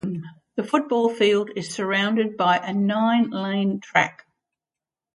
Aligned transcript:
The 0.55 0.63
football 0.63 1.09
field 1.09 1.51
is 1.55 1.71
surrounded 1.75 2.35
by 2.35 2.57
a 2.57 2.73
nine-lane 2.73 3.81
track. 3.81 4.25